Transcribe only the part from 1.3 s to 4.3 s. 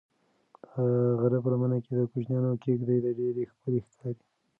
په لمنه کې د کوچیانو کيږدۍ ډېرې ښکلي ښکاري.